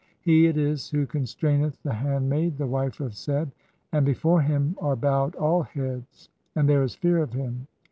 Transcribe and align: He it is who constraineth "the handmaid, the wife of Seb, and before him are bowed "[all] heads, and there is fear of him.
He 0.19 0.47
it 0.47 0.57
is 0.57 0.89
who 0.89 1.05
constraineth 1.05 1.83
"the 1.83 1.93
handmaid, 1.93 2.57
the 2.57 2.65
wife 2.65 2.99
of 3.01 3.13
Seb, 3.13 3.51
and 3.91 4.03
before 4.03 4.41
him 4.41 4.75
are 4.81 4.95
bowed 4.95 5.35
"[all] 5.35 5.61
heads, 5.61 6.27
and 6.55 6.67
there 6.67 6.81
is 6.81 6.95
fear 6.95 7.19
of 7.19 7.33
him. 7.33 7.67